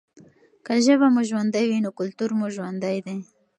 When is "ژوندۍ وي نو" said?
1.29-1.89